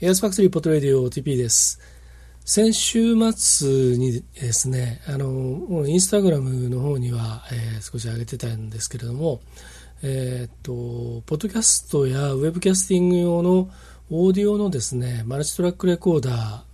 [0.00, 1.78] エアスファクトリーポトレディオ OTP です。
[2.44, 9.40] 先週末にですね、あの、インスタグラムの方には、えー、少し上げてたんですけれども、
[10.02, 13.70] えー、っと、ポッドキャストやウェブキャスティング用の
[14.10, 16.64] オーディオのですね、マルチトラックレコーダ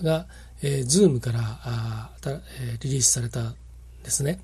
[0.00, 0.26] ーが、
[0.62, 2.40] えー、Zoom からあた、え、
[2.80, 3.54] リリースされたん
[4.02, 4.40] ですね。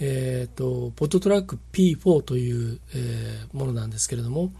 [0.00, 4.52] えー、っと、 PodTrak P4 という、え、ものなんですけれども、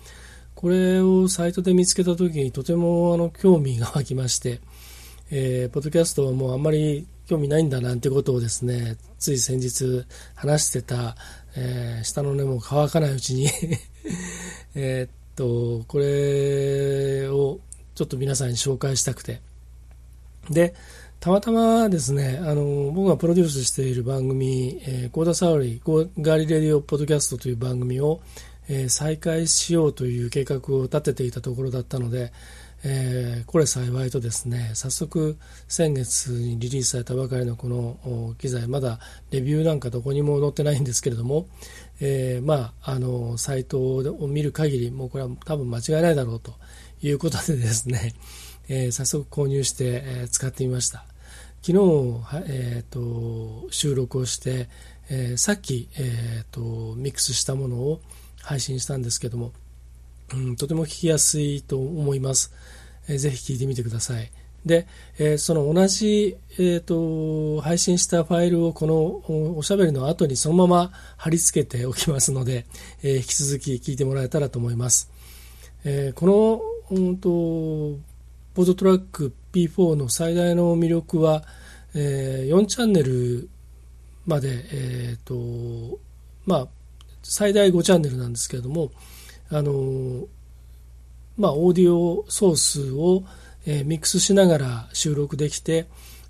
[0.55, 4.61] これをサイトで見つけた時にとてもあの興味が湧きまして、
[5.31, 10.04] えー、ポッドキャストはもうあんまり興味ないんだなんてことをですね、つい先日
[10.35, 11.17] 話してた、
[11.57, 13.48] えー、下の根も乾かないうちに
[14.75, 17.61] えっと、これを
[17.95, 19.40] ちょっと皆さんに紹介したくて。
[20.50, 20.75] で、
[21.21, 28.21] たまたまですね、あの、僕がプロデュースしている番組、えー、コーダサウリー、ガーリレディオポッドキャストという番組を、
[28.68, 32.33] えー、再開しようという計画を立てていたところだったので、
[32.87, 38.98] えー、これ幸いとですね早速先月にリリースされたばかりのこの機材まだ
[39.31, 41.48] レビューなんかどこにも載ってないんですけれども、
[42.01, 46.55] えー、まああのサイトを見る限りもうこれは多分間違いないだろうと
[47.01, 48.12] いうことでですね、
[48.69, 51.05] えー、早速購入して、え使ってみました。
[51.61, 51.78] 昨日、
[52.47, 54.69] えーと、収録をして、
[55.11, 58.01] えさっき、えーとミックスしたものを
[58.45, 59.53] 配信したんですけども、
[60.33, 62.53] うん、とても聞きやすいと思います。
[63.09, 64.31] えー、ぜひ聞いてみてください。
[64.64, 64.87] で、
[65.19, 72.65] えー、その同じ、えーと、配信したファイルをこのおしゃべりの後にそのまま貼り付けておきますので、
[73.03, 75.11] えー、引き続き聞いてもらえたらと思います。
[75.84, 76.27] えー、こ
[76.91, 77.28] の、うんと、
[78.55, 81.45] ポートトラック P4 の最大の魅力は、
[81.95, 83.48] えー、4チャンネル
[84.27, 85.98] まで、えーと
[86.47, 86.69] まあ、
[87.25, 88.92] 最大5チャンネルなんですけれども、
[89.50, 90.27] あの
[91.36, 93.25] まあ、オーディオソースを、
[93.66, 95.86] えー、ミックスしながら収録できて、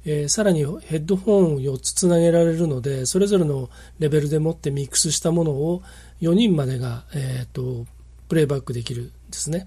[0.06, 5.82] えー、さらにヘッドホンを4つつなげられるのでそれぞれのレベルでもってミックスしたものを
[6.20, 7.86] 4人までが、えーと、
[8.28, 9.66] プレイバックできるんですね。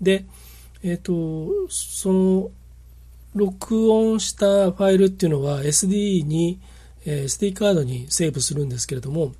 [0.00, 0.24] で、
[0.82, 2.50] えーと、その
[3.34, 6.60] 録音したファイルっていうのは SD に、
[7.06, 9.32] えー、SD カードにセーブするんですけれども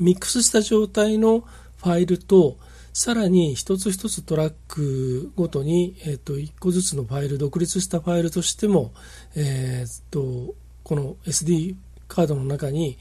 [0.00, 2.58] ミックスした状態のファイルと
[2.92, 8.92] さらに一つ一つトラックごとに、えー、と1個ずつのファイル独立したファイルとしても、
[9.36, 11.76] えー、とこの SD
[12.08, 12.98] カードの中に、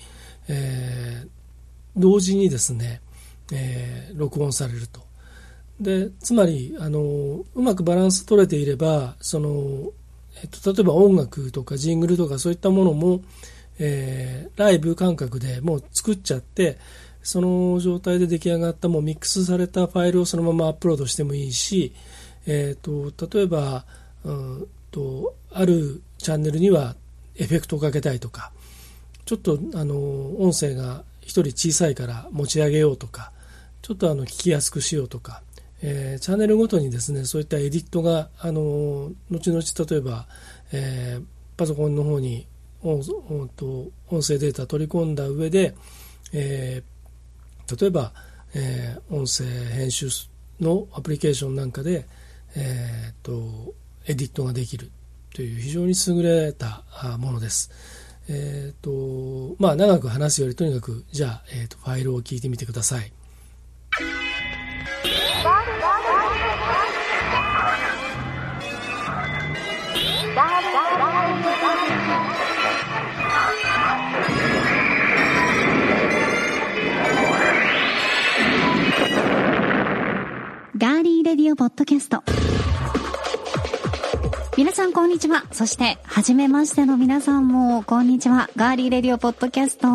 [0.47, 1.29] えー、
[1.95, 3.01] 同時にですね、
[3.51, 5.01] えー、録音されると。
[5.79, 9.91] でつまりあのうまくバランス取れていればその、
[10.43, 13.21] えー、と例えば音楽とかジングルとかそういったものも、
[13.79, 16.77] えー、ライブ感覚でもう作っちゃって
[17.21, 21.93] その状態で出来上がったもうミックスされたファイルをそのままアップロードしてもいいし、
[22.45, 23.85] えーと、例えば、
[24.23, 26.95] うんとあるチャンネルには
[27.35, 28.51] エフェクトをかけたいとか
[29.25, 29.95] ちょっとあの
[30.41, 33.31] 音声が1人小さいから持ち上げようとか
[33.81, 35.41] ちょっとあの聞きやすくしようとか、
[35.81, 40.25] えー、チャンネルごとにですねそういったエディットがあの後々例えば、
[40.71, 41.23] えー、
[41.57, 42.47] パソコンの方に
[42.83, 45.75] 音音声データ取り込んだ上で、
[46.33, 48.13] えー、例えば、
[48.53, 50.07] えー、音声編集
[50.59, 52.05] のアプリケーションなんかで、
[52.55, 53.73] えーと、
[54.07, 54.91] エディットができる
[55.33, 56.83] という非常に優れた
[57.19, 57.71] ものです。
[58.29, 63.11] えーとまあ、長く話すよりとにかくじゃあ、えーと、ファイルを聞いてみてください。
[80.79, 82.21] ガーリーレディオポッドキャスト。
[84.55, 85.43] 皆さんこんにちは。
[85.51, 88.47] そして、はじめましての皆さんもこんにちは。
[88.55, 89.87] ガーリーレディオポッドキャスト。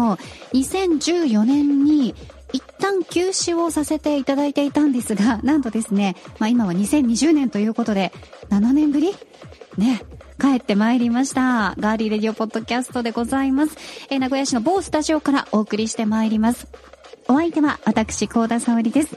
[0.55, 2.17] 2014年に
[2.53, 8.13] 一旦休止をさせていただいていたんですが、なんとですね、まあ今は2020年ということで、
[8.51, 9.15] 7年ぶり？
[9.79, 10.03] ね、
[10.41, 11.77] 帰ってまいりました。
[11.79, 13.77] ガーリーレディオポッドキャストでございます。
[14.11, 16.67] えー、名古屋市の某スタジオからお送りしてまいります。
[17.29, 19.17] お相手は私、高田沙織です。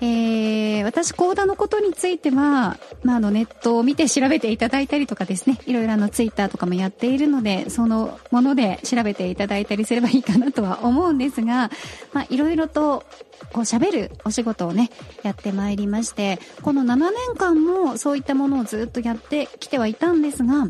[0.00, 11.70] えー、私、コーダのことについては、まあ、あの、ネットを見て調べていただいたりとかですね、いろいろあの、ツイッターとかもやっているので、そのもので調べていただいたりすればいいかなとは思うんですが、
[12.12, 13.04] まあ、いろいろと、
[13.52, 14.90] こう喋るお仕事をね、
[15.22, 20.68] やってまいりまして、この7年間もそういったものをずっとやってきてはいたんですが、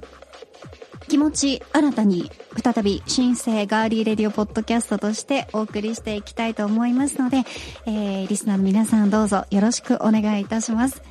[1.08, 2.30] 気持ち新たに
[2.62, 7.38] 再び新生ガーリーレディオポッドキャストとしてお送りしていきたいと思いますので、
[7.86, 11.02] えー、リスナーの皆さんどうぞよろしくお願いいたします。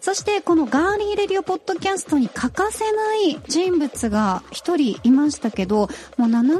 [0.00, 6.58] そしてこのガーリーレディオポッドキャストに欠かせない人物が一人いましたけど、もう7年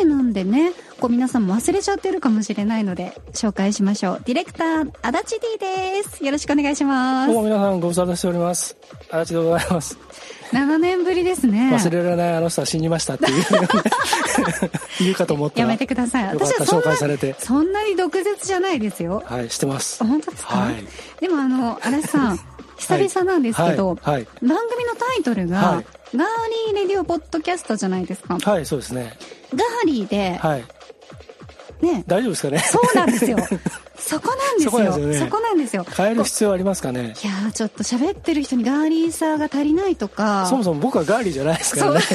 [0.00, 4.22] 前なんでね、こう皆さんも忘れちゃってるかもしれないので、紹介しましょう。
[4.24, 6.24] ディレクター、足立 D です。
[6.24, 7.36] よろしくお願いしますどう。
[7.36, 8.74] も皆さんご無沙汰しております。
[9.10, 9.98] 足立でございます。
[10.52, 11.70] 7年ぶりですね。
[11.72, 13.44] 忘れられないあの人は死にましたっていう
[15.00, 15.62] 言うかと思ったら。
[15.62, 16.24] やめてください。
[16.26, 17.34] 私は紹介されて。
[17.38, 19.22] そんなに毒舌じゃないですよ。
[19.26, 20.02] はい、してます。
[20.04, 20.74] 本当ですか、はい
[21.20, 22.40] でもあの、嵐さん、
[22.78, 25.86] 久々なんですけど、はいはい番組のタイトルが、はい
[26.16, 26.26] ガー
[26.72, 28.38] リーレディオポッドキャストじゃないですか。
[28.40, 29.14] ガはい、そうですね。
[29.52, 30.64] ーリーで、はい。
[31.82, 32.58] ね、大丈夫ですかね？
[32.60, 33.36] そうなんですよ。
[34.08, 34.70] そこなんですよ。
[34.70, 35.84] そこなんですよねそこなんですよ。
[35.84, 37.14] 変える必要ありますかね？
[37.22, 42.00] いやーちょっと喋ってる人にガーリーさが足りないとか、そもそも僕はガーリーじゃないですからね。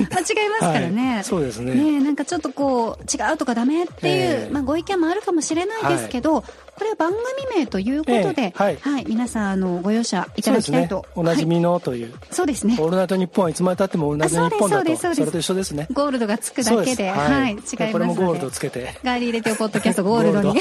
[0.00, 1.14] 間違いますからね。
[1.14, 6.44] はいそうですねねえなんかちょっとこう、違うとかダメっていう、ええまあご意見もあるかもしれないですけど、
[6.80, 11.04] これは番組名ということで、ええはい皆さん、あの、ご容赦いただきたいと。。
[11.14, 12.14] おなじみはいのという。
[12.30, 12.86] そうですねオ。
[12.86, 14.92] ールナイトニッポンはいつまでたってもオールナイトニッポンだと。
[14.92, 15.88] あそれと一緒ですね。
[15.92, 17.76] ゴールドがつくだけで、はい、違います。
[17.92, 18.94] これもゴールドつけて。
[19.04, 20.58] ガーリーレテオポッドキャストゴールドに。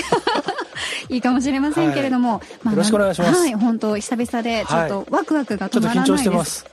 [1.08, 2.42] いいかもしれませんけれども、よ
[2.76, 6.12] ろしくお願いしますはい、本当久々で、ちょっとワクワクがちょっと止まらないです。
[6.12, 6.66] 緊張してます。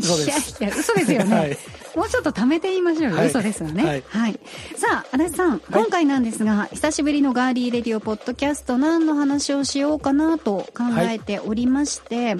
[0.00, 0.64] 嘘でいやす。
[0.64, 1.36] いや、嘘ですよね。
[1.36, 3.16] はいもうちょっと貯めて言いましょうよ。
[3.16, 3.84] はい嘘ですよね。
[3.84, 4.38] ははいい。
[4.76, 12.36] さあ、足立さん、今回なんですが、久しぶりのガーリーレディオポッドキャスト何の話をしようかなと考えておりまして、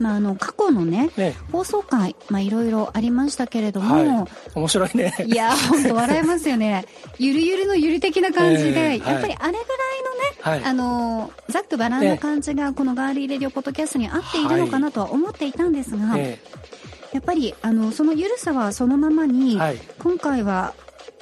[0.00, 4.28] まあ、あの、過去のね、ね放送回、まあ、いろいろありましたけれども、はい。
[4.54, 5.14] 面白いね。
[5.26, 6.84] いや、本当笑えますよね。
[7.18, 9.64] ゆるゆるのゆる的な感じで、ええやっぱりあれぐらいのね、
[10.40, 16.38] はいあの、ざっくばらんな感じが、このガーリーレディオポッドキャストに合っているのかなとは思っていたんですが、え
[17.14, 19.78] やっぱり、あの、そのゆるさはそのままに、はい。
[20.00, 20.74] 今回は、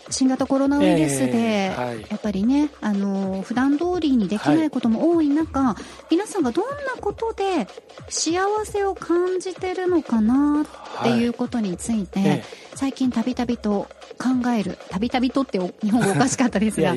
[0.08, 2.00] 新型コロナウイルスで、ええはい。
[2.08, 5.76] やっぱりね、あの、普段通りにできないことも多い中、
[6.10, 7.68] 皆さんがどんなことで
[8.08, 10.64] 幸せを感じてるのかな
[11.00, 12.44] っていうことについて、ええ。
[12.74, 13.86] 最近たびたびと
[14.18, 16.94] 考える、たびたびとってお日本語おかしかったですが、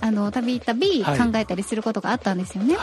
[0.00, 2.76] あの、たびたび考えたりすることがあったんですよね。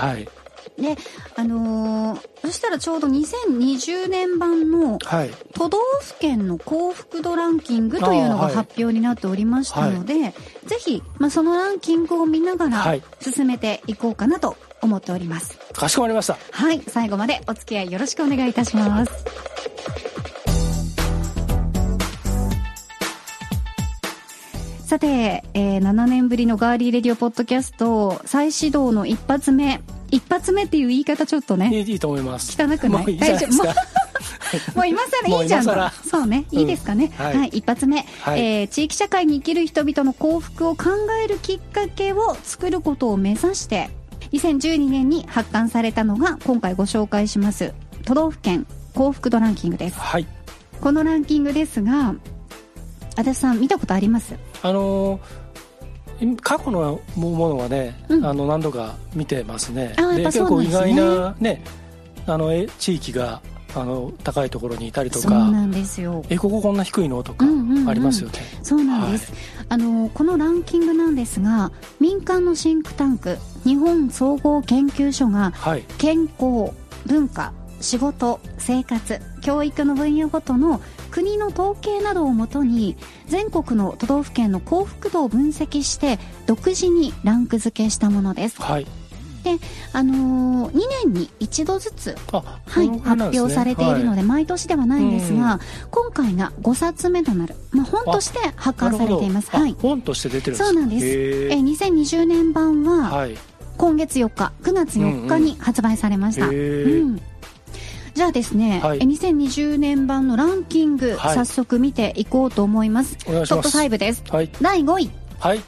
[0.78, 0.96] はい。
[0.96, 1.02] で、
[1.36, 5.32] あのーそしたらちょうど2020年版のはい。
[5.54, 10.34] 都道府県の幸福度ランキングというのが発表になっておりましたので、
[10.66, 15.58] ぜひ、まあ、そのランキングを見ながらはい進めていこうかなと思っております。
[15.74, 16.38] かしこまりました。
[16.52, 19.26] はい、最後までお付き合いよろしくお願いいたします。
[24.96, 29.82] さて、えー7年ぶりのガーリーレディオポッドキャスト再始動の一発目。
[30.10, 32.56] 一発目っていう言い方ちょっとね、いいいいと思います。
[32.58, 33.04] 汚くない？
[33.04, 33.76] もういいじゃないですか。
[34.74, 35.74] もう今更いいじゃんと
[36.10, 37.12] そうね、いいですかね。
[37.20, 40.86] うんは、はいい一発目、はいえー地域社会に生きる人々の幸福を考
[41.22, 43.90] えるきっかけを作ることを目指して、
[44.32, 47.74] 2012年に発刊されたのが今回ご紹介します、
[48.06, 50.00] 都道府県幸福度ランキングです。
[50.00, 50.26] はい。
[50.80, 52.16] このランキングですが、
[53.18, 54.36] 足立さん見たことあります？
[54.64, 55.22] あのー
[56.42, 59.90] 過去のものはね、うんあの何度か見てますね。
[59.90, 61.62] ですね結構意外なね、
[62.26, 63.42] あのえ地域が
[63.76, 66.24] あの高いところにいたりとか、そうなんですよ。
[66.30, 67.22] えこここんな低いの？
[67.22, 68.40] とかうんうんうんありますよね。
[68.64, 69.34] そうなんです、
[69.68, 75.84] あのこのランキングなんですが民間のシンクタンク日本総合研究所がはい。
[75.98, 76.72] 健康
[77.06, 80.80] 文化仕事生活教育の分野ごとの
[81.16, 88.88] 国の統計などをもとに全国の都道府県の幸福度を分析して独自にランク付けしたものですはい。
[89.46, 89.52] で、
[89.94, 99.52] あのー、2年に一度ずつあ、はい、発表されているのでで、毎年ではないんですうんが、今回が5冊目となる、まあ、本として発刊されています。
[99.52, 99.76] はい。
[99.80, 101.06] 本として出てるんですかそうなんです。
[101.06, 103.38] へえー2020年版は、はい。
[103.78, 106.48] 今月4日、9月4日に発売されました。
[106.48, 107.22] へーうん
[108.16, 113.18] じゃあですね、はいえ2020年版のランキング、はい早速見ていこうと思います。
[113.28, 114.24] お願いしますトップ5です。
[114.30, 114.50] はい。
[114.62, 115.62] 第5位、はい。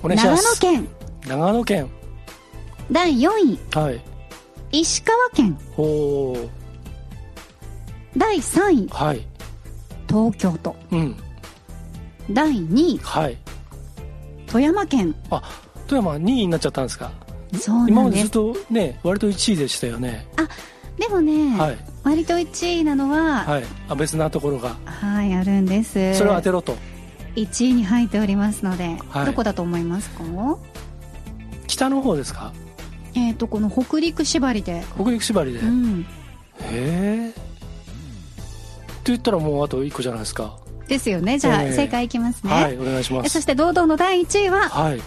[0.00, 0.60] お願いし長野ます。
[0.60, 0.88] 県。
[1.26, 1.90] 長野県。
[2.92, 4.00] 第4位、はい。
[4.70, 5.58] 石川県。
[5.76, 6.50] おお。
[8.16, 9.26] 第3位、はい。
[10.08, 10.76] 東京都。
[10.92, 11.16] うん。
[12.30, 13.36] 第2位、はい。
[14.46, 15.12] 富山県。
[15.30, 15.42] あ、
[15.88, 17.10] 富山2位になっちゃったんですか？
[17.58, 18.04] そう今。
[18.04, 20.28] までずっとね、割と1位でしたよね。
[20.98, 21.78] でもね、はい。
[22.04, 23.64] 割と1位なのは、はい。
[23.88, 24.76] あ、別なところが。
[24.84, 26.14] はい、あるんです。
[26.14, 26.76] それを当てろと。
[27.36, 30.24] 1位に入っておりますので、はいどこだと思いますか？
[31.66, 32.52] 北の方ですか？
[33.14, 34.82] えっ、と、この北陸縛りで。
[34.94, 35.58] 北陸縛りで。
[35.60, 36.06] へうん。
[36.72, 37.30] え。
[37.30, 37.32] っ
[39.04, 40.56] て言ったらもうあと1個じゃないですか。
[40.88, 41.38] ですよね。
[41.38, 42.52] じゃあ、ええ正解いきますね。
[42.52, 43.26] はい、お願いします。
[43.26, 45.00] えそして堂々の第1位は、はい。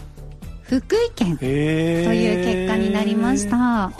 [0.67, 3.85] 福井県という結果になりました。
[3.85, 3.93] ああ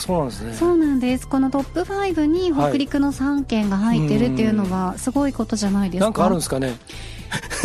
[0.08, 0.52] うなんですね。
[0.54, 1.26] そうなんです。
[1.26, 6.76] このトップ5に北陸の3県が入ってるっていうのはすごいことじゃないですか、なんかあるんですかね。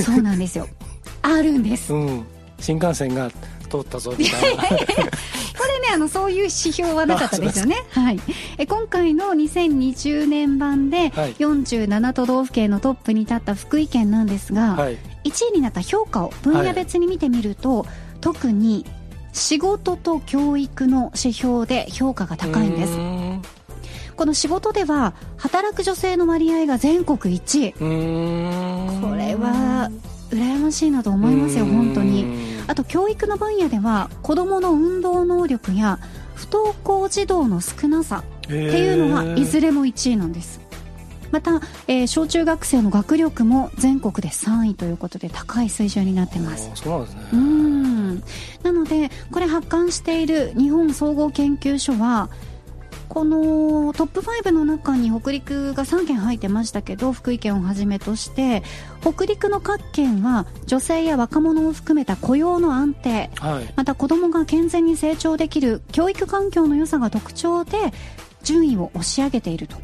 [0.03, 0.67] そうなんですよ。
[1.21, 2.23] あるんです、うん、
[2.59, 3.29] 新幹線が
[3.69, 4.63] 通ったぞみたいな。
[4.63, 4.69] こ
[5.65, 7.75] れねあのそういう指標はなかったですよね。
[7.91, 8.19] はい。
[8.57, 17.87] え今回の2020年版で47都道府県のトップに立った福井県なんですが、はい、1位になった評価を分野別に見てみると、はい、
[18.21, 18.85] 特に
[19.33, 22.97] 仕事と教育の指標で評価が高いんです。
[24.15, 27.73] この仕事では働く女性の割合が全国1位。
[27.73, 29.91] これは
[30.31, 32.57] 羨ましいなと思いますよ本当に。
[32.67, 35.99] あと教育の分野では子どもの運動能力や
[36.35, 40.59] 不登校児童の少なさっていうのはいずれも1位なんです。
[41.31, 46.71] また、えー、小中学生の学力も全国で3位ということで高い水準になってます。
[46.73, 47.21] そうなんですね。
[47.33, 47.96] うん
[48.63, 52.29] なのでこれ発刊している日本総合研究所は
[53.09, 58.63] このトップ5の中に北陸が3県入ってましたけど福井県をはじめとして
[59.01, 67.77] 北陸の各県は女性や若者を含めた雇用の安定、はい、また子どもが健全に成長できる教育環境の良さが特徴で
[68.43, 69.77] 順位を押し上げていると。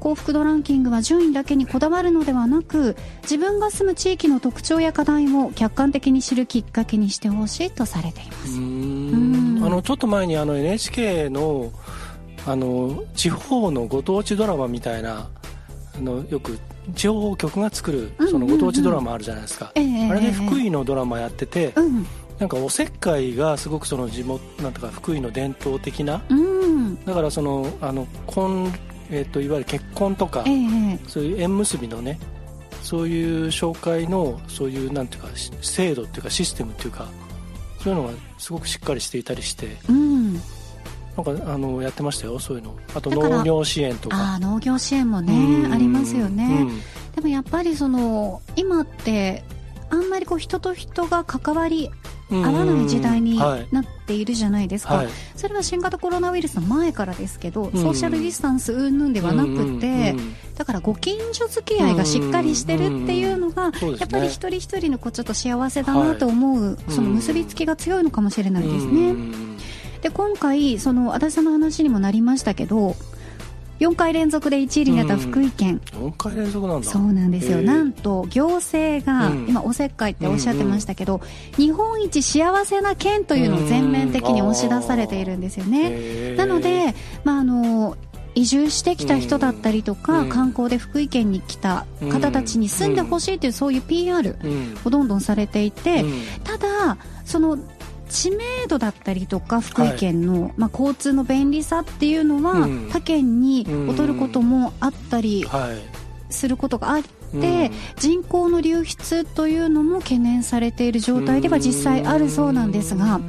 [0.00, 8.56] 幸福度ランキングは順位だけにこだわるのではなく自分が住む地域の特徴や課題を客観的に知るきっかけにしてほしいとされています。
[9.64, 11.72] あのちょっと前にあの NHK の
[12.46, 15.28] あの地方のご当地ドラマみたいな
[15.96, 16.58] あのよく
[16.94, 22.06] 地方局が作るそのご当地ドラマあるじゃないですか、あれで福井のドラマやってて、うん、
[22.42, 28.72] なんかおせっかいがすごくその地元なんとか福井の伝統的な、うん、だからそのあの婚、
[29.10, 32.18] えーと、いわゆる結婚とか、えー、そういう縁結びのね
[32.82, 35.28] そういう紹介のそういうなんていうか
[35.60, 37.06] 制度っていうかシステムっていうか
[37.78, 42.76] そういうのがすごくしっかりしていたりして、うん、なんかあのやってましたよそういうの。
[42.92, 44.16] あと農業支援とか。
[44.34, 46.66] あ農業支援もねありますよね、
[47.14, 49.44] でもやっぱりその今って
[49.92, 51.90] あんまりこう人と人が関わり
[52.30, 60.14] 合わない時代になっているじゃないですか、はい、それは新型コロナウイルスの前からですけど、ソーシャルディスタンス云々ではなくて、
[60.56, 69.14] だからご近所付き合いがしっかりしてるっていうのが、やっぱり一人一人のこうちょっと幸せだなと思う、その結びつきが強いのかもしれないですね。
[70.00, 72.96] で今回その足立さんの話にもなりましたけど
[73.82, 76.88] 4回連続で1位になった福井県、うん、4回連続なんだ。
[76.88, 77.62] そうなんですよ。
[77.62, 86.36] なんと行政が、うん、今おせっかいっておっしゃってましたけど、うんうん、日本一幸せな県というのを全面的に押し出されているんですよね。
[86.36, 87.96] なので、まあ、あの
[88.34, 94.36] 移住してきた人だったりとか、うん、観光で福井県に来た方たちに住んでほしいという、そういう PR
[94.84, 96.04] をどんどんされていて、
[96.44, 97.58] ただその
[98.12, 105.44] 知名度だったりとか福井県の、はい、まあ、交通の便利さっていうのは、うん、他県に劣ることもあったり
[106.30, 113.20] することがあって、人口の流出というのも懸念されている状態では実際あるそうなんですが。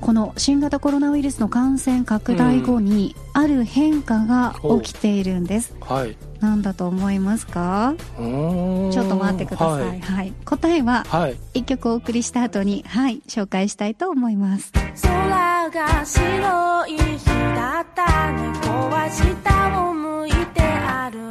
[0.00, 7.94] この新型コロナウイルスの感染拡大後にある変化が起きているんです、はい、何だと思いますか？
[8.16, 11.04] ちょっと待ってください、はい、はい、答えは
[11.54, 13.20] 一曲お送りした後にはい。
[13.28, 14.72] 紹介したいと思います。
[15.02, 18.32] 空が白い日だった。
[18.32, 21.29] 猫は下を向いて歩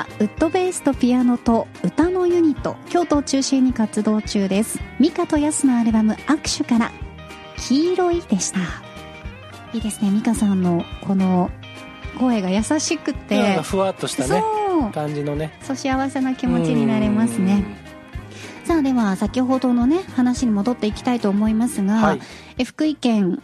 [0.00, 4.80] はウッドベースとピアノと歌のユニット京都を中心に活動中です。
[4.98, 6.90] ミカとヤスのアルバム「握手」から
[7.58, 8.60] 「黄色い」でした。
[9.74, 11.50] いいですねミカさんのこの
[12.18, 13.56] 声が優しくて。
[13.56, 14.90] かふわっとしたねそう。
[14.90, 15.52] 感じのね。
[15.60, 17.62] そう幸せな気持ちになれますね。
[18.64, 22.20] さあでは先ほどのね話に戻っていきたいと思いますが、はい。
[22.56, 23.42] え福井県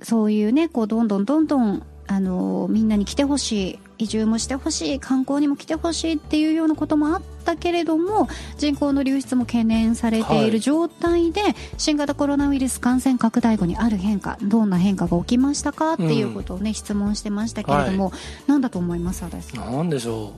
[0.00, 10.50] そういうねこうどんどんどんどんあのみんなに来てほしい移住もしてほしい観光にも来てほしいっていうようなこともあったけれども人口の流出も懸念されていはい。
[10.50, 11.40] る状態で、
[11.78, 18.12] 新型コロナウイルス感染拡大後にある変化どんな変化が起きましたかっていうことをね、質問してましたけれども、
[18.46, 19.72] なんだと思います足立さん。
[19.72, 20.32] なんでしょ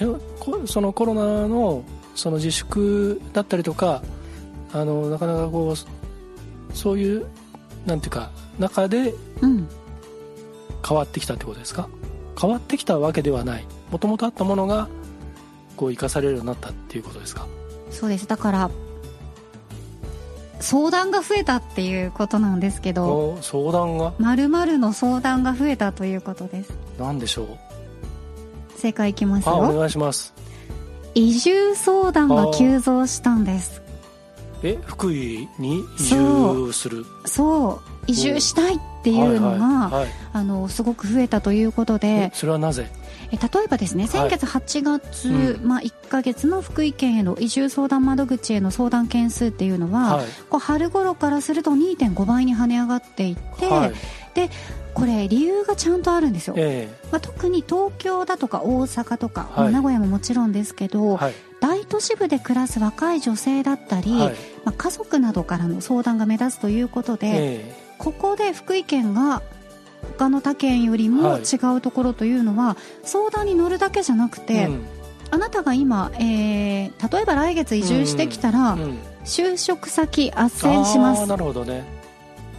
[0.00, 0.66] う。
[0.66, 1.82] そのコロナの
[2.14, 4.02] その自粛だったりとか
[4.72, 7.26] あのなかなかこうそういう
[7.86, 9.68] なんていうか中でうん。
[10.86, 11.88] 変わってきたってことですか？
[12.40, 13.64] 変わってきたわけではない。
[13.90, 14.88] もともとあったものが
[15.76, 17.46] こう生かされるようになったっていうことですか？
[17.90, 18.26] そうです。
[18.26, 18.70] だから
[20.60, 24.14] 相談が増えたっていうことなんですけどお相談が？
[24.18, 26.72] 〇〇の相談が増えたということです。
[26.98, 27.48] 何でしょう？
[28.78, 30.34] 正解いきますあおよ願いします。
[31.14, 33.82] 移住相談が急増したんです。
[34.62, 37.04] え福井に移住する？
[37.26, 37.90] そう。
[38.06, 40.02] 移住したいっていうのが、はいはい。
[40.02, 40.08] はい。
[40.32, 42.90] あのすごく増えたということえでそれはなぜ？
[43.30, 50.26] え例えばですね先月8月、うまあ、1ヶ月の福井県への移住相談窓口への相談件数っていうのは、はい。
[50.50, 53.92] こう春頃からすると2.5倍に跳ね上がっていって、はい。
[54.94, 61.34] これ理由がちゃんとあるんですよ、えまあ、特に東京だとか大阪とか、名古屋ももちろんですけえど、はい。
[61.60, 64.34] 大都市部で暮らす若い女性だったり、はい。
[64.64, 69.42] まあ、家族などからの相談が目立つということで、えここで福井県が
[70.18, 71.42] 他の他県よりもはい。
[71.42, 74.84] 違うところというのは、相談に乗るだけじゃなくえて、うん。
[75.30, 78.98] あなたが今、えー例えば来月移住してきたら、うん。
[79.24, 81.26] 就職先斡旋します。
[81.26, 81.84] なるほどね。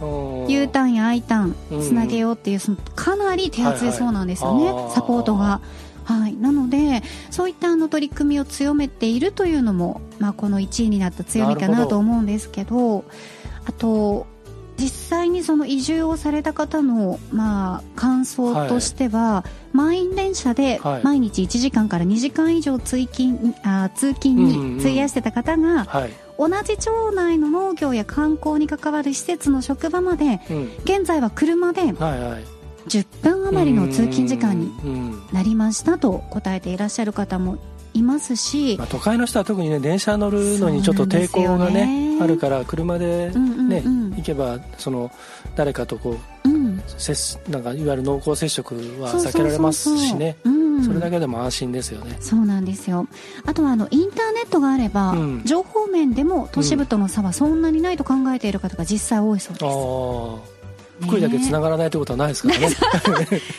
[0.00, 0.46] うん。
[0.48, 1.80] U ターンや I ターうん。
[1.80, 5.60] ンつなげようっていうそのかなり手厚いそうなんですよね、はいはいサポートが。
[6.04, 13.04] はい、なのでそういったあの取り組みを強めているというのも、まあ、この1位になった強みかなと思うんですけど
[13.66, 14.26] あと
[14.78, 21.02] 実際にその移住をされた方の、まあ、感想としては、満員電車ではい。
[21.02, 26.10] 毎日1時間から2時間以上通勤あ通勤に費やしてた方が、はい。
[26.38, 30.70] 同じ町内の農業や観光に関わる施設の職場までうん。
[30.84, 32.44] 現在は車ではいはい。
[32.86, 34.72] 10分余りの通勤時間に
[35.32, 37.58] なりましたと答えていらっしゃる方も
[37.98, 42.18] いますしまあ、都会の人は特にね電車乗るのにちょっと抵抗がねね。
[42.20, 44.10] あるから車でうんうんね、うん。
[44.16, 45.10] 行けばその
[45.54, 46.82] 誰かとこううん。
[46.86, 50.36] 接なんかいわゆる濃厚接触は避けられますしね。
[50.44, 50.58] うん。
[50.84, 53.08] それだけでも安心ですよね、そうなんですよ。
[53.44, 55.42] あとはあのインターネットがあれば、うん。
[55.44, 62.68] 情報面でも都市部との差はそんなにないと考えている方が実際多いそうです、ああ福井だけ繋ががらないってことはないですからね。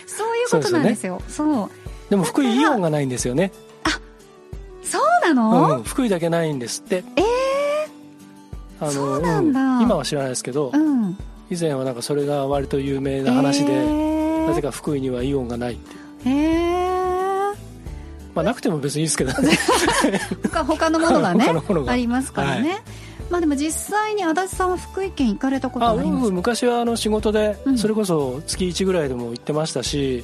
[0.08, 1.22] そういうことなんですよ。
[1.28, 1.70] そう。
[2.10, 3.52] でも福井イオンがないんですよね、
[5.34, 7.04] なの、うん、福井だけないんですって。
[7.16, 7.24] え
[8.82, 9.82] あのそうなんだ。
[9.82, 11.18] 今は知らないですけど、うん。
[11.50, 17.54] 以前はなんかそれが割と有名な話で、えなぜか福井にはイオンがないってへえ
[18.34, 19.58] まあなくても別にいいですけどね。
[20.52, 21.52] 他他のものがね
[21.88, 22.82] ありますからね、
[23.30, 27.78] まあでも実際に足立さんは福井県行かれたことあはあります僕昔はあの仕事でうん。
[27.78, 30.24] それこそ月1ぐらいでも行ってましたし、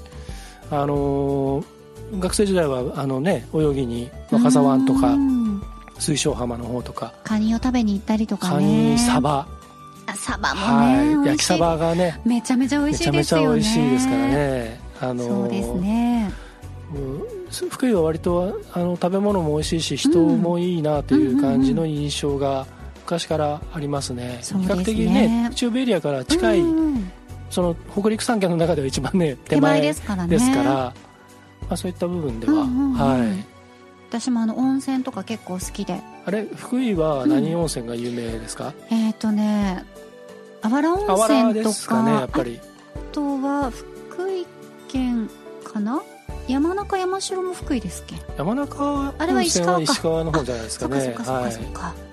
[0.72, 1.75] あのー
[2.20, 5.62] 学生時代はあのね泳ぎに若狭湾とかうん。
[5.98, 9.48] 水晶浜の方とかカニを食べに行ったりとかカねニサバ、
[10.06, 11.28] あサバもはい、ね美味しい。
[11.28, 14.82] 焼きサバがねめちゃめちゃ美め味しちゃめちゃ美いですよね味しいですからね。
[15.00, 16.32] あのーそうですね。
[16.94, 22.68] うん福井は割とあの食べ物も美味しいし人もいいなという感じの印象が
[23.06, 24.64] 昔からありますね、すね。
[24.64, 27.12] 比較的ね中部エリアから近い、うんうん。
[27.50, 30.30] その北陸三県の中では一番ね手前ですからね。
[30.30, 30.94] ですから、
[31.62, 33.46] まあ、そういった部分では、うんうんうんはい。
[34.10, 36.02] 私もあの温泉とか結構好きで。
[36.26, 39.84] あれ福井は何温泉が有名ですか、えっ、ー、とね
[40.62, 42.60] あわら温泉とかねやっぱかり。
[42.96, 44.46] あとは福井
[44.88, 45.30] 県
[45.64, 46.02] かな？
[46.48, 48.16] 山中山城も福井ですっけ？
[48.38, 51.16] 山中温あれは石川か石川の方じゃないですかね。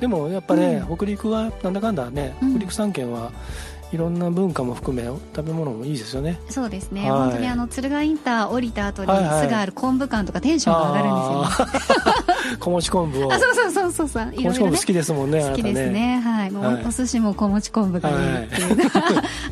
[0.00, 2.50] でもやっぱね、う北陸はなんだかんだね、うん。
[2.52, 3.30] 北陸三県は
[3.92, 6.40] いろんな文化も含め食べ物もいいですよね。
[6.48, 7.20] そうですね、はい。
[7.20, 11.66] 本当にあの敦賀インター降りた後にはいはいすぐある昆布館とかテンションが上がるんですよ。
[11.66, 13.32] ね小餅昆布を。
[13.32, 14.34] あそうそうそうそうそう。
[14.34, 16.20] い小ろいろ好きですもんね好きですね。
[16.20, 16.50] はい。
[16.50, 16.84] もう、はい。
[16.86, 18.90] お寿司も小餅昆布がいいっていう、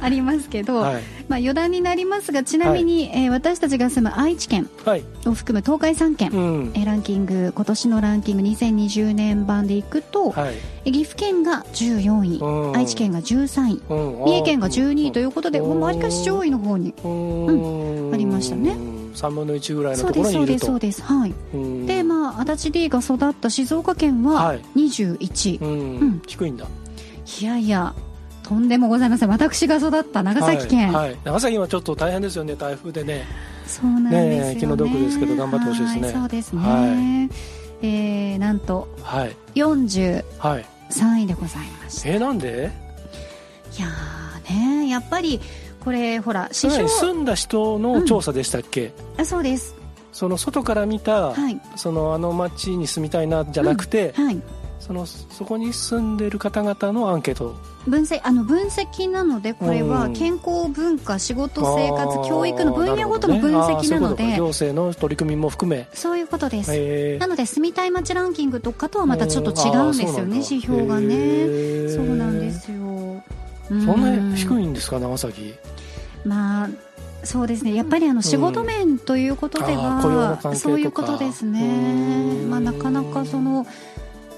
[0.01, 1.03] ありますけど、はい。
[1.29, 5.05] まあ、余談になりますがちなみに、えー私たちが住む愛知県はい。
[5.27, 6.73] を含む東海3県、うん。
[6.75, 10.55] えーランキング今年のランキング2020年版でいくと、はい。
[10.85, 12.77] え岐阜県が14位、うん。
[12.77, 14.25] 愛知県が13位うん。
[14.25, 15.81] 三重県が12位ということで、うん。
[15.81, 18.11] わりかし上位の方にうん。
[18.13, 18.77] ありましたね。
[19.15, 21.03] 3分の1ぐらいのそうとこですそうですろにいるとそうです。
[21.03, 21.35] はい。
[21.55, 21.87] うん。
[21.87, 24.61] でまあ足立 D が育った静岡県ははい。
[24.77, 25.71] 21位、うん。
[25.71, 26.23] うん。
[26.27, 26.67] 低いんだ。
[27.41, 27.95] いやいや
[28.51, 29.29] とんでもございません。
[29.29, 31.19] 私が育った長崎県、はいはい。
[31.23, 32.57] 長崎はちょっと大変ですよね。
[32.57, 33.25] 台風でね。
[33.65, 34.41] そうなんですよね。
[34.41, 36.03] ねえ気の毒ですけど頑張ってほしいですね。
[36.03, 37.29] はいそうですね、は
[37.83, 39.37] えーなんとはい。
[39.55, 40.67] 43はい。
[41.23, 42.09] 位でございました。
[42.09, 42.73] いえー、なんで？
[43.79, 45.41] やーねやっぱり
[45.85, 49.77] これほらそれ市場住んだ人の調査でしたっけ、あそうです。
[50.11, 51.61] その外から見た、はい。
[51.77, 54.43] そのあの町に住みたいなじゃなくて、はい
[54.91, 57.55] そのそこに住んでる方々のアンケート。
[57.87, 60.15] 分析あの分析なのでこれはうん。
[60.15, 64.37] 健康文化仕事生活教育の分野ごとの分析なのでか。
[64.37, 65.87] 行政の取り組みも含め。
[65.95, 66.75] そういうことです。
[66.75, 67.19] へー。
[67.21, 71.89] なので住みたい街ランキングとかとはまたちょっと違うんですよね指標がね。
[71.89, 73.23] そうなんですよ。
[73.69, 75.55] そんな低いいんですか長崎？
[76.25, 76.69] まあ
[77.23, 77.75] そうですね。
[77.75, 80.57] やっぱりあの仕事面ということでは、関係とか。
[80.57, 82.51] そういうことですうね、ん。
[82.51, 83.67] まあ、なかなかその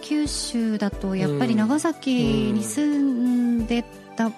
[0.03, 2.12] 九州だとやっぱり長崎
[2.53, 3.85] に住んで
[4.17, 4.29] た、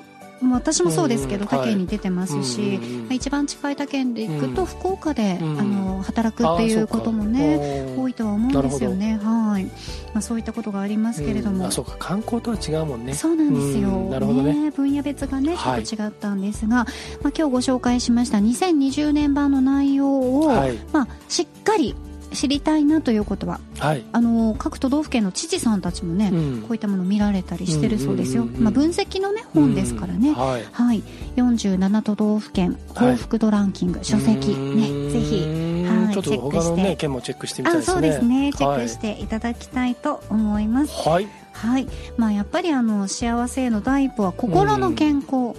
[0.40, 1.48] まあ私もそうですけどうん。
[1.48, 2.78] 他県に出てますし、
[3.10, 5.58] 一番近い他県で行くと福岡で、うん。
[5.58, 9.18] あの働くっていうこともね多いいとは思うんですよね。
[9.22, 9.70] はい、ま
[10.16, 11.96] あ、そういったことがありますけれども、あそうか。
[11.98, 13.14] 観光とは違うもんね。
[13.14, 14.10] そうなんですよ、うん。
[14.10, 14.70] なるほどね。
[14.70, 16.86] 分野別がねちょはいっと違ったんですが、まあ、
[17.22, 20.78] 今日ご紹介しました2020年版の内容を、はい。
[20.92, 21.94] まあ、しっかり
[22.34, 26.62] 知りたいなということははい、あの各都道府県の知事さんたちもね、うん。
[26.62, 30.64] こういったものを見られたりしてるそうですよ、まあ、分析の、ね、本ですからね、うんはい。
[30.72, 31.02] はい、
[31.36, 36.82] 47都道府県幸福度ランキング、書籍、ね、ぜひ、はいチェックして。
[36.82, 37.92] ね県もチェックしてみたいあですね。
[37.92, 38.52] そうですね。
[38.52, 41.28] チェッはいクしていただきたいと思います、はい。
[41.52, 41.88] はい。
[42.16, 45.58] まあ、やっぱりあの幸せへの第一歩は心の健康、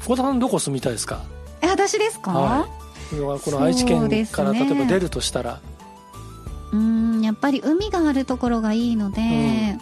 [0.00, 1.24] 福田さんどこ住みたいですか？
[1.60, 3.16] え私ですか、はい。
[3.16, 4.60] この愛知県からね。
[4.64, 5.60] 例えば出るとしたら
[6.76, 9.78] うーんやっぱり海があるところがいいので、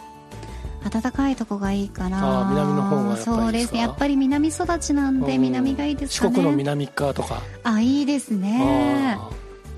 [0.90, 2.46] 暖かいとこがいいから。
[2.50, 3.80] 南の方がそうですね。
[3.80, 5.42] やっぱり南育ちなんでうん。
[5.42, 6.34] 南がいいです四かね。
[6.34, 7.42] 国の南側とか。
[7.62, 9.16] あいいですね。
[9.18, 9.30] あ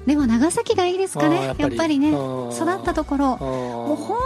[0.06, 1.54] でも長崎がいいですかね。
[1.58, 1.98] やっぱり。
[1.98, 2.10] ね。
[2.10, 2.50] うん。
[2.50, 3.34] 育ったところ。
[3.34, 4.18] ーもう本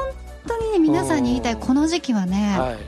[0.47, 2.79] 当にね皆さんに言いたいこの時期はね、はい。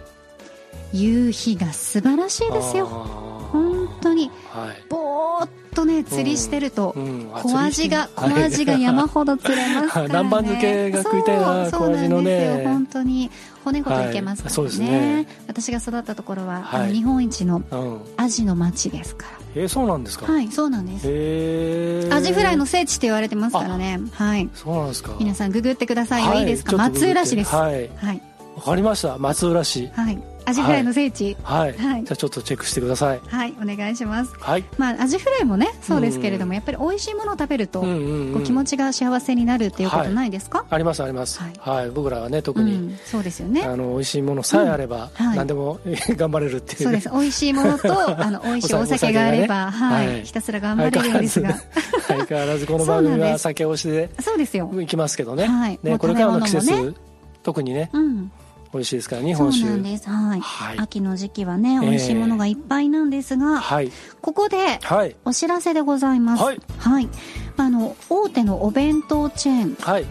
[0.98, 2.86] 夕日が素晴らしいですよ。
[2.86, 4.30] 本当に。
[4.50, 4.84] はい。
[4.88, 8.82] ぼーっとね釣りしてると、うん小アジが小アジがはい。
[8.82, 10.08] 山ほど釣れますからね。
[10.14, 12.64] 南蛮漬けが食いたいなそうなんですよ。
[12.68, 13.30] 本当に
[13.64, 16.80] 骨ごといけますからね,、私が育ったところは、はい。
[16.82, 18.00] あの日本一のうん。
[18.16, 20.26] アジの町ですかえーそうなんですか？
[20.26, 22.14] らはいそうなんです。
[22.14, 24.00] アジフライの聖地って言われてますからね。
[24.12, 24.48] はい。
[24.54, 25.12] そうなんですか。
[25.18, 26.42] 皆さんググってくださいい。
[26.42, 26.76] いですか？
[26.76, 27.54] 松浦市です。
[27.54, 27.88] はい。
[27.96, 28.22] はい、
[28.56, 29.16] わかりました。
[29.18, 29.90] 松浦市。
[29.94, 31.36] はい、アジフライの聖地。
[31.42, 32.04] はい、はい。
[32.04, 33.20] じゃあちょっとチェックしてください。
[33.26, 34.34] はい、お願いします。
[34.38, 34.64] はい。
[34.78, 38.32] まあアジフライもねそうですけれども、やっぱり美味しいものを食べると、うんうんうん。
[38.34, 41.40] こう気持ちが幸せになるっていうことないですか、ありますあります。
[41.40, 41.52] はい。
[41.58, 43.62] はい、僕らはね特に、うん、そうですよね。
[43.62, 45.26] あの美味しいものさえあれば、うん。
[45.26, 45.36] はい。
[45.36, 45.80] 何でも
[46.16, 47.10] 頑張れるっていう,、ね、そうです。
[47.10, 49.70] 美味しいものと あの美味しいお酒があれば、ね。
[49.70, 50.06] はい。
[50.06, 50.22] はい。
[50.24, 51.54] ひたすら頑張れるんですが。
[52.08, 55.72] 相変わらずこの番組は酒推しでそうですよ、いきますけどね,、はい。
[55.72, 55.98] もうね。
[55.98, 56.96] これからの季節、食べ物も
[57.42, 57.90] 特にね。
[57.92, 58.30] うん、
[58.72, 60.40] 美味しいですから日そう本酒なんです、はい。
[60.40, 60.78] はい。
[60.78, 61.90] 秋の時期はねええ。
[61.90, 63.92] 美味しいものがいっぱいなんですが、はい。
[64.20, 65.16] ここではい。
[65.24, 66.42] お知らせでございます。
[66.42, 67.08] はい、はい。
[67.56, 69.74] あの大手のお弁当チェーン。
[69.80, 70.06] はい。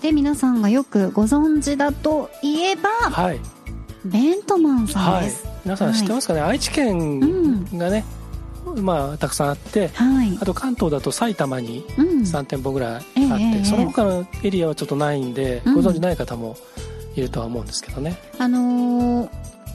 [0.00, 3.40] で皆さんがよくご存知だといえばはい。
[4.04, 5.24] ベントマンさんはい。
[5.26, 8.04] です皆さん知ってますかね、愛知県がね、
[8.76, 13.64] まあたくさんあってはい、あと関東だと埼玉にうん、3店舗ぐらいあって、ええ。
[13.64, 15.74] その他のエリアはちょっとないんで、うん。
[15.74, 16.56] ご存知ない方も
[17.16, 18.16] いるとは思うんですけどね。
[18.38, 19.30] あのー、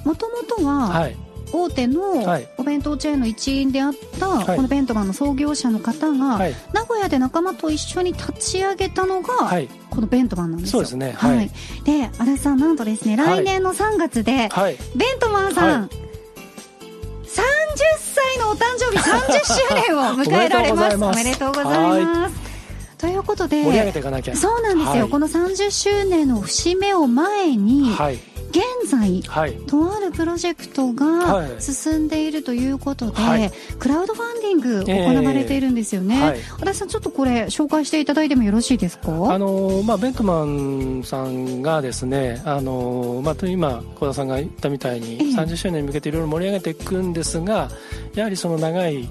[0.06, 1.15] もともとは、はい。
[1.52, 2.47] 大手のはい。
[2.58, 4.56] お弁当チェーンの一員であった、はい。
[4.58, 6.56] このベントマンの創業者の方が、はい。
[6.73, 9.69] 名古屋で仲間と一緒に立ち上げたのが、はい。
[9.89, 10.71] このベントマンなんですよ。
[10.71, 11.13] そうですね。
[11.17, 11.45] は、はい。
[11.45, 11.50] い
[11.84, 13.39] で足立さんなんとですねはい。
[13.39, 14.78] 来年の3月で、はい。
[14.95, 15.89] ベントマンさん、はい。
[15.89, 16.00] 30
[18.00, 20.97] 歳のお誕生日30周年を迎えられます。
[20.97, 22.47] おおめでとうございます
[22.98, 24.36] ということで盛り上げていかなきゃ。
[24.36, 25.10] そうなんですよ、はい。
[25.10, 28.16] この30周年の節目を前に、はい。
[28.16, 29.54] 現現在はい。
[29.68, 31.56] とあるプロジェクトはい。
[31.56, 33.52] が進んでいるということで、はい。
[33.78, 36.40] クラウドファンディング行われているんですよね、ええはい。
[36.40, 39.12] 足立さんちょっとこれ紹介していただいてもよろしいですか？
[39.34, 45.20] あのまあ、ベントマンさんがですねあの、まあ、と今小田さんが言ったみたいに、ええ。
[45.36, 47.70] 30周年に向けていろいろ盛り上げていくんですが
[48.16, 49.10] やはりその長い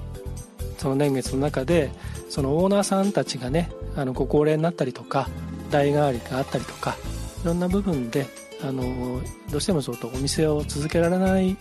[0.79, 1.91] その年月の中で
[2.29, 5.29] そのオーナーさんたちがねあのご高齢になったりとか
[5.71, 6.95] 代替わりがあったりとか
[7.43, 8.27] いろんな部分で
[8.61, 11.57] あのどうしてもちょっとお店を続けられない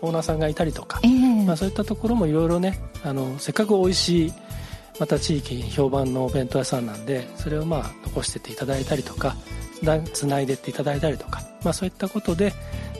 [0.00, 1.44] オーナーさんがいたりとかええ。
[1.44, 4.32] まあ、そういったところもいろいろねあのせっかく美味しい
[5.00, 9.36] また地域に評判のお弁当屋さんなんでそれをまあ残してっていただいたりとか
[9.82, 12.52] だつないでっていただいたりとか、まあ、そういったことで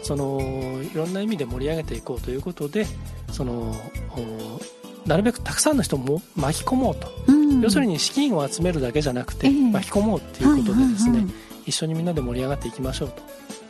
[0.02, 0.40] その
[0.82, 2.86] いろんな意味で盛り上げていこうということで
[3.32, 3.74] その
[4.16, 4.60] お
[5.08, 7.60] なるべくたくさんの人も巻き込もうと、うん。
[7.62, 9.70] 要するに資金を集めるだけじゃなくてええ。
[9.72, 11.26] 巻き込もうっていうことでですね、
[11.66, 13.22] 一緒にみんなで盛り上がっていきましょうと。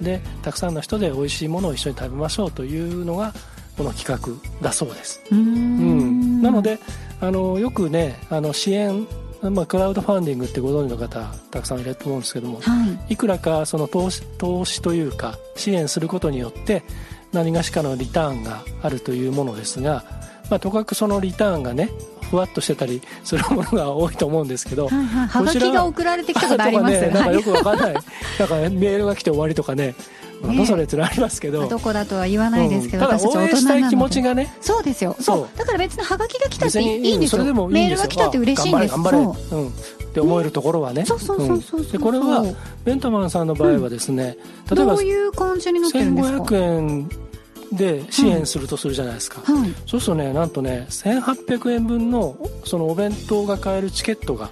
[0.03, 3.33] でたくさんの人で美味しいものを一緒に食べましょうというのが
[3.77, 6.43] この企画だそうです、うん。
[6.43, 6.79] なので
[7.21, 9.07] あのよくねあの支援、
[9.43, 13.15] まあ、クラウドファンディングってご存知の方たくさんいると思うんですけどもはい。
[13.15, 16.85] いくらかその投資投資というか支援することによって
[17.33, 20.05] 何がしかのリターンがあるというものですが、
[20.51, 21.91] まあ、とかくそのリターンがね
[22.31, 29.95] ふわっとしてたりするものが多いと思うんですけど、はいはい、はがきが送られてきたことありますと かね、なんかよはいくわかんない、なんか メールが来て終わりとかね、
[30.43, 33.11] なんだそれってのありますけど、どこだとは言わないですけど、うん。
[33.11, 35.17] ただ応援したい気持ちがね、そうですよ。
[35.19, 35.43] そそう。
[35.45, 37.39] うだから別にハガキが来たっていいんですよ。
[37.39, 38.95] それでもいいんメールが来たって嬉しいんです。
[38.95, 39.65] あ頑張れ頑張れ、う。
[39.65, 39.71] ん、っ
[40.13, 41.93] て思えるところはね、そうそうそうそうそう。
[41.93, 42.45] でこれは
[42.85, 44.37] ベントマンさんの場合はですね、
[44.71, 47.28] 例えばどういう感じになってるんですか？1500円
[47.73, 49.75] で支援するとするじゃないですか、はい。
[49.87, 54.51] そうするとねなんとね1800円分のそのお弁当が買えるチケットが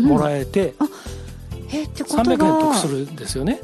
[0.00, 0.74] もらえて、
[1.72, 3.60] えってこと300円得すはるんですよね、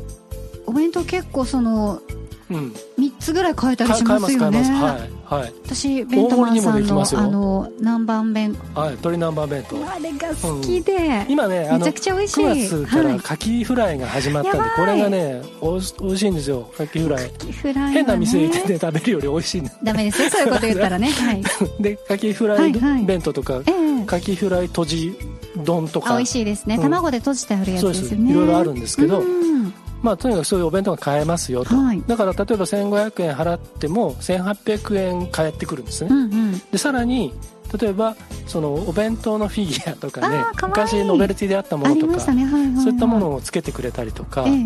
[0.67, 2.03] お弁当結構その
[2.51, 4.63] うん、3つぐらい買えたりしますよね。
[4.63, 5.53] はいはい。
[5.65, 8.55] 私ベントマンさんのあの南蛮弁。
[8.75, 9.77] はい、鶏南蛮弁当。
[9.91, 12.45] あれが好きで、今ねめちゃくちゃ美味しい。
[12.45, 13.21] 9月からはい。
[13.21, 17.31] カキフライが始まったんで、これがねおい美味しいんですよカキフライ。
[17.31, 17.93] カキフライはね。
[17.95, 20.23] 変な店行ってね食べるより美味しいダメです。
[20.23, 21.09] よそういうこと言ったらね。
[21.11, 21.43] はい。
[21.81, 22.73] でカキフライ
[23.05, 24.05] 弁当とか、ええ。
[24.05, 25.17] カキフライとじ
[25.57, 26.13] 丼とか。
[26.13, 26.83] あ美味しいですね、うん。
[26.83, 28.31] 卵で閉じてあるやつですね。
[28.31, 29.64] いろいろあるんですけど、うん
[30.05, 32.03] まあ、とにかくそういうお弁当が買えますよと、はい。
[32.07, 36.59] だから例えば1500円払っても1800円返ってくるんですね、うんうん。
[36.71, 37.33] でさらに
[37.81, 38.15] 例えば
[38.47, 42.45] そのお弁当のフィギュアとかね昔ノベルティであったもあのとかね。
[42.45, 44.53] はいはい、はい、そういったものをつけてくれたりとか、ええ。
[44.53, 44.57] え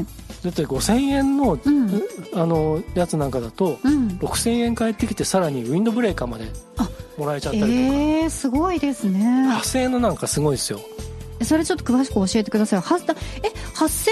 [0.00, 0.04] え
[0.44, 2.02] だって5000円の,、うん。
[2.34, 4.08] あのやつなんかだとうん。
[4.20, 6.44] 6000円返ってきてさらにウィンドブレーカーまで
[6.76, 9.48] あもらえちゃったりとか、ええすごいですね。
[9.56, 10.80] 8000円のなんかすごいですよ
[11.44, 12.80] それちょっと詳しく教えてください。
[12.80, 14.10] はだえ8000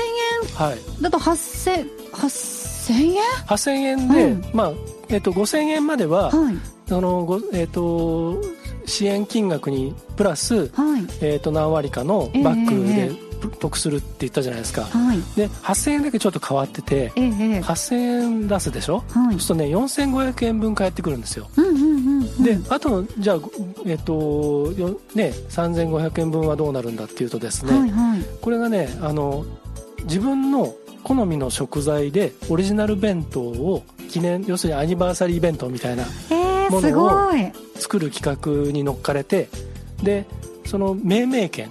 [0.55, 0.79] はい。
[0.97, 4.73] 円だと8000 8000円？8000円で、うんまあ
[5.09, 6.57] えっと5000円までは、はい。
[6.89, 8.41] そのごえっと
[8.87, 11.07] 支援金額にプラス、はい。
[11.21, 13.13] えっと何割かのバックで
[13.59, 15.19] 得するって言ったじゃないですか、はい。
[15.37, 17.61] で8000円だけちょっと変わっててええええ。
[17.61, 19.31] 8000円出すでしょ、はい。
[19.33, 21.49] そうするとね4500円分返ってくるんですよ。
[21.57, 22.43] うんうんうんうん。
[22.43, 23.39] であとじゃあ、
[23.87, 28.25] えっとよね、3500円分はどうなるんだっていうとですね、はいはい。
[28.41, 29.45] これがねあの
[30.05, 36.05] 自分の好みの食材でオリジナル弁当を記念要するにアニバーサリー弁当みたいな
[36.71, 37.31] ものを
[37.77, 39.49] 作る企画に乗っかれて
[40.03, 40.27] で
[40.67, 41.71] その命名権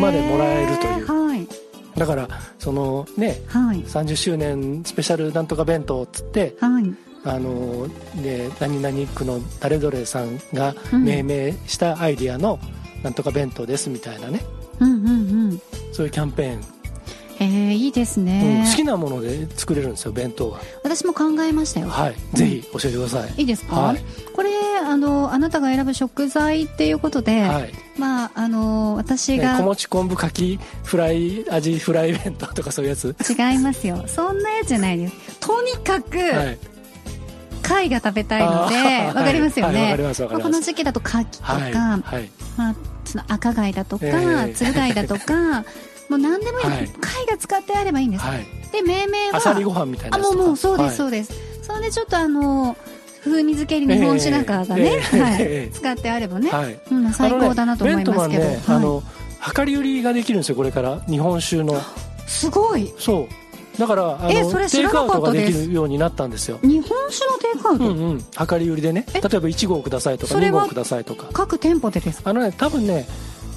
[0.00, 1.06] までもらえるという。
[1.06, 1.48] はい。
[1.96, 2.28] だから
[2.58, 3.82] そのねはい。
[3.84, 7.88] 30周年スペシャルなんとか弁当っつってはいあの
[8.22, 11.04] で何々区の誰々さんがうん。
[11.04, 12.58] 命名したアイディアの
[13.02, 14.40] なんとか弁当ですみたいなね。
[14.80, 15.10] うんうんう
[15.54, 15.60] ん。
[15.92, 16.60] そういうキャンペーン、
[17.40, 21.88] ええいいですうんね、好きなもので作れるんですよ弁当が私も考えましたよ。
[21.88, 24.04] はいぜひ教えてください、いいですか、はい。
[24.32, 24.50] これ
[24.84, 27.72] あのあなたが選ぶ食材っていうことで、はい。
[27.98, 33.14] まああの私ね、が、小餅昆布かきフライ味フライ弁当とかそういうやつ。
[33.28, 34.04] 違いますよ。
[34.06, 35.40] そんなやつじゃないです。
[35.40, 36.58] とにかく、はい
[37.64, 42.02] 貝が食べたいのでわかりますよね、この時期だと牡蠣とか、
[42.56, 42.74] まあ、
[43.04, 44.54] その赤貝だとか、ええ。
[44.54, 45.64] つる貝だとか
[46.08, 46.88] もう何でもいい、はい。
[47.00, 48.46] 貝が使ってあればいいんです、はい。
[48.70, 50.96] で命名はあさりご飯みたいなあもうもうそうです、はい。
[50.96, 51.32] そうです。
[51.62, 52.76] それでちょっとあの
[53.24, 55.16] 風味付けに日本酒なんかがね、ええ。
[55.20, 55.36] はい。
[55.40, 55.74] ええ。
[55.74, 56.78] 使ってあればね、はい。
[56.90, 59.02] うん、最高だなと思いますけど、あのねベントマンね、あはの
[59.56, 61.00] 量り売りができるんですよこれから。
[61.08, 61.74] 日本酒の。
[61.74, 61.80] い、
[62.26, 62.92] すごい。
[62.98, 63.43] そう
[63.78, 66.58] だからあのテイクアウトができるようになったんですよ。
[66.62, 68.18] 日本酒のテイクアウト、うんうん。
[68.18, 69.04] 量り売りでね。
[69.08, 69.14] え？
[69.14, 71.28] 例えば1合くださいとか2それは合くださいとか。
[71.32, 72.30] 各店舗でですか？
[72.30, 73.06] あのね多分ね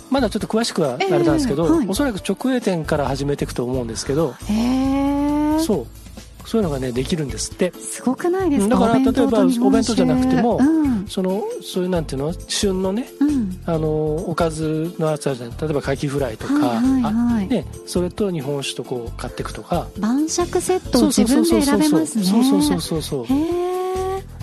[0.10, 1.88] まだちょっと詳しくはあれなんですけど、ええはい。
[1.88, 5.88] おそらく直営店から始めていくと思うんですけど、へえへえそう
[6.48, 7.74] そういうのがねできるんですって。
[7.74, 8.76] すごくないですか？
[8.76, 11.08] だから例えばお弁当じゃなくても酒うん。
[11.08, 12.34] そのそういうなんていうの？
[12.48, 13.60] 旬のねうん。
[13.66, 19.88] あのおかずのやつあるじゃない例えばカキフライとか、はいはいね、それと日本酒とこう買っていくとか。
[20.00, 22.24] 晩酌セットを自分で選べますね。
[22.24, 23.26] そうそうそうそうそう。
[23.26, 23.77] へえ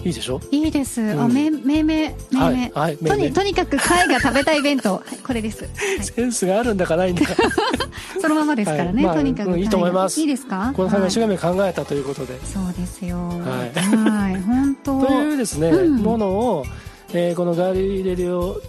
[0.05, 0.41] いいでしょ？
[0.51, 1.33] いいです、あうん。
[1.33, 6.05] め命名命名、はいはいとにとにかく貝が食べたい弁当、はい、これです、はい。
[6.05, 7.25] センスがあるんだかないんだ。
[7.27, 7.35] か
[8.21, 10.21] そのままですからね、とにかくうんいいと思います。
[10.21, 10.25] い。
[10.25, 10.73] いですか？
[10.77, 13.17] このさんが一はい生考えたということで、そうですよ。
[13.17, 13.35] は
[13.75, 13.97] い。
[13.97, 14.43] はい。
[14.43, 15.01] 本当。
[15.07, 15.97] というですね、うん。
[15.97, 16.67] ものを、
[17.13, 18.61] えーこのガーリーレディオ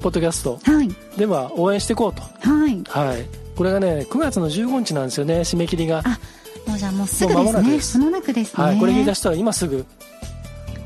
[0.00, 0.90] ポッドキャストはい。
[1.16, 2.22] では応援していこうと。
[2.22, 2.82] はい。
[2.88, 3.24] はい。
[3.56, 5.40] これがね9月の15日なんですよね。
[5.40, 6.02] 締め切りが。
[6.04, 6.18] あ
[6.66, 7.70] もうじゃあもうすぐですね。
[7.70, 7.98] です。
[7.98, 8.64] 間もなくですね。
[8.64, 8.78] はい。
[8.78, 9.84] これ言い出したら今すぐ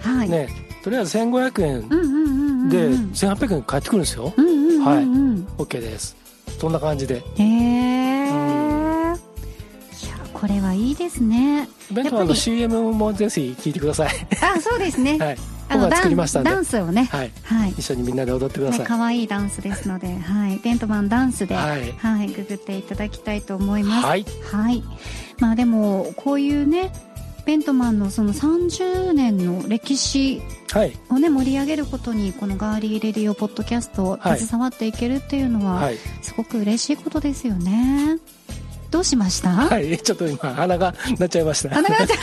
[0.06, 0.48] はい、ね
[0.82, 4.32] とりあえず1500円うんうんうんうんうんで1800円返ってくるんですよ。
[4.36, 5.02] うんうんうんうん、はい。
[5.02, 6.16] うん OK です。
[6.58, 7.22] そんな感じで。
[7.36, 9.16] へえ、いや
[10.32, 11.68] これはいいですね。
[11.90, 14.10] ベントマンの CM もぜひ聞いてください。
[14.42, 15.38] あそうですね、 はい。
[15.68, 16.50] あの僕が作りましたんで。
[16.50, 17.08] ダンダンスをね。
[17.10, 17.32] はい。
[17.42, 17.74] はい。
[17.76, 18.80] 一緒にみんなで踊ってください。
[18.80, 24.06] ね可愛いダンスですので、はい、ベントマンダンスで、ははいい、ググっていただきたいと思います。
[24.06, 24.24] はい。
[24.50, 24.82] はい。
[25.38, 26.92] まあでも、こういうね、
[27.46, 30.98] ベントマンのその30年の歴史はい。
[31.08, 35.96] をね、盛り上げることに、このガーリーレディオポッドキャスト携わっていけるっていうのは、はい。
[36.22, 38.18] すごく嬉しいことですよね。
[38.90, 39.96] どうしました、はい。
[39.98, 41.78] ちょっと今鼻が鳴っちゃいました。
[41.78, 42.14] あ、なかなか、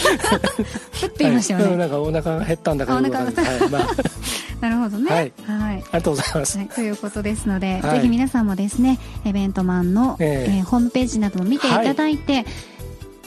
[0.92, 1.66] ふって言いましたよね。
[1.66, 1.74] はい。
[1.74, 3.70] うんなんかお腹が減ったんだかあお腹がはい。
[3.70, 3.88] まあ。
[4.62, 5.12] なるほどね。
[5.12, 5.34] はい。
[5.46, 5.76] はい。
[5.76, 6.58] ありがとうございます。
[6.58, 7.98] はい、ということですので、はい。
[7.98, 10.56] ぜひ皆さんもですね、エベントマンの、ええ。
[10.58, 12.46] えーホームページなども見ていただいて、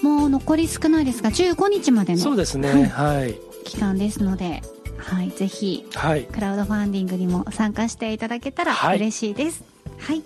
[0.02, 2.87] もう残り少ないですが、15日までのそうですね。
[2.87, 3.35] はい。
[3.64, 4.62] 期間ですので、
[4.98, 6.24] はい、ぜひ、はい。
[6.24, 8.98] クラウドファンディングにも参加していただけたらはい。
[8.98, 9.64] 嬉しいです。
[9.98, 10.22] はい。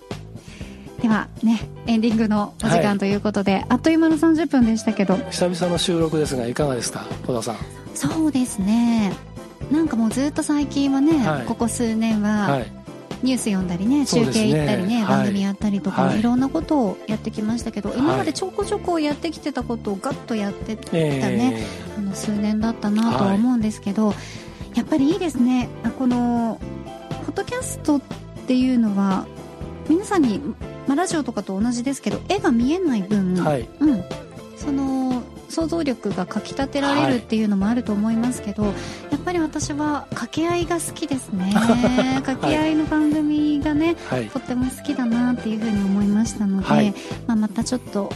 [1.01, 2.85] ではね、エンディングのお時はい。
[2.85, 7.55] 間ということで、あっという間の30分でしたけど、久々の収録ですがいかがですか小田さん？
[7.95, 9.13] そうですね。
[9.71, 11.45] なんかもうずっと最近はね、はい。
[11.45, 12.80] ここ数年は、はい
[13.23, 15.17] ニュース読んだりね中継行ったりねはい。
[15.17, 16.19] 番組やったりとか、はい。
[16.19, 21.65] い、ろんなことをやってきましたけど、今までちょこちょこやってきてたことをガッとやってきたね、え
[21.97, 24.13] あの数年だったなとは思うんですけど、
[24.75, 25.69] やっぱりいいですね。
[25.83, 26.59] あこの
[27.25, 28.01] ポッドキャストっ
[28.47, 29.25] ていうのは
[29.87, 30.39] 皆さんに、
[30.87, 33.69] まあ、ラジオとかと同じですけど絵が見えない分、ーはい。
[33.79, 34.03] うん、
[34.61, 38.71] その想像力がかきたてられるっていうのもあると思いますけど、や
[39.15, 41.51] っぱり私は掛け合いが好きですね。
[42.23, 44.27] 掛け合いの番組がね、はい。
[44.27, 46.93] とっても好きだなっていうふうに思いましたので、はい。
[47.27, 48.11] まあ、またちょっと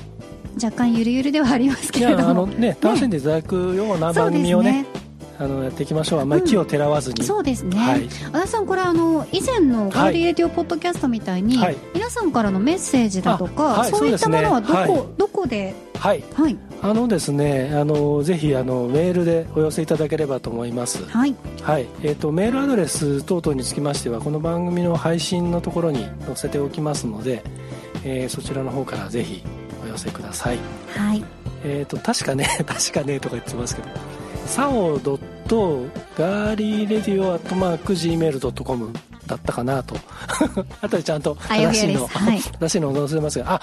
[0.63, 2.47] 若干ゆるゆるではありますけれども。
[2.47, 4.86] ね楽しんでいただくような番組をね
[5.37, 6.19] あのやっていきましょう。
[6.21, 8.05] あんまり木をてらわずに、そうですね、はい。
[8.05, 11.77] 足立さんこれあの以前のガーリーレディオポッドキャストみたいに、はい。
[11.93, 15.73] 皆さんからのメッセージだとか、あはいそういったものはどこ,、どこで？
[15.99, 16.23] はい。
[16.33, 16.57] はい。
[16.81, 21.03] あのですねあのぜひあのメールでお寄せいただければと思います。
[21.05, 21.35] はい。
[21.61, 27.43] はい、えー、とメールアドレス等々につきましてはこの番組の配信のところに載せておきますので、
[28.03, 29.43] えーそちらの方からぜひ
[29.83, 30.59] お寄せください。
[30.95, 31.23] はい。
[31.63, 33.87] えっ、と確かね 確かねとか言ってますけど
[34.45, 35.86] サオドット
[36.17, 38.93] ガーリーレディオアットマーク Gmail.com
[39.27, 39.95] だったかなと。
[40.81, 42.41] あとでちゃんと正しいの、はい。
[42.41, 43.53] 正しいのを載せますが。
[43.55, 43.62] あ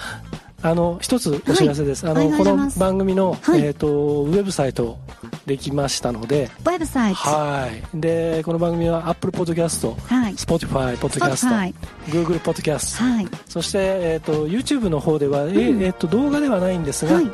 [0.65, 2.25] あの一つお知らせです、はい。
[2.25, 3.61] あのこの番組の、はい。
[3.61, 4.97] えー、とウェブサイト
[5.45, 7.17] できましたので、ウェブサイト。
[7.17, 7.99] はい。
[7.99, 11.73] で、この番組は Apple Podcast、はい、Spotify Podcast、
[12.07, 15.83] Google Podcast、はい、そして、えっ、と、YouTube の方では、えうん。
[15.83, 17.25] えっと、動画ではないんですが、はい。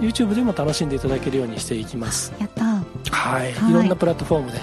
[0.00, 2.32] YouTube でも楽しんでいただけるようにしていきます。
[2.38, 2.75] やった
[3.16, 3.52] はい。
[3.52, 3.70] はい。
[3.70, 4.58] いろんなプラットフォームで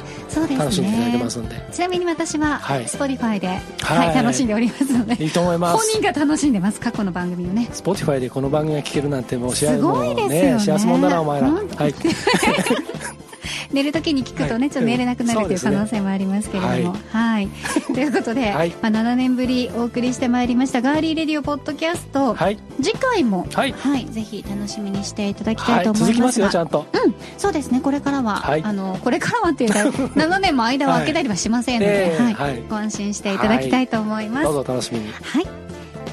[0.58, 2.86] 楽しんでいただけますんで、ちなみに私ははい。
[2.86, 5.24] Spotify で、ははいい楽しんでおりますので。
[5.24, 5.78] いいと思います。
[5.78, 7.70] 本人が楽しんでます過去の番組をね。
[7.72, 10.60] Spotify でこの番組が聞けるなんてもう幸せすごいですよね。
[10.60, 11.50] 幸せもんだなお前ら。
[11.52, 11.94] はい。
[13.72, 14.70] 寝る時に聞くとね、はい。
[14.70, 17.48] ちょっと寝れなくなるという可能性もありますけれども、はい、
[17.94, 18.70] ということで、はい。
[18.82, 22.58] まあ、7年ぶりお送りしてまいりましたガーリーレディオポッドキャスト、はい。
[22.82, 23.74] 次回も、はい。
[24.12, 25.84] ぜひ楽しみにしていただきたはいい。
[25.84, 26.86] と思いますが、続きますよ、ちゃんと。
[27.06, 28.64] うん、そうですねこれからは、はい。
[28.64, 29.80] あのこれからはっていうか
[30.16, 32.64] 7年も間を空けたりはしませんので、はい。
[32.70, 35.08] ご安心していただきたいと思います、どうぞお楽しみに。
[35.08, 35.64] はい。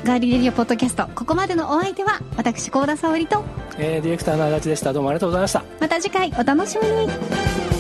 [0.05, 3.45] ガーリーレディオポッドキャスト、ここまでのお相手は、私、高田沙織と、
[3.83, 4.93] えーディレクターの足立でした。
[4.93, 5.64] どうもありがとうございました。
[5.81, 7.80] また次回お楽しみに。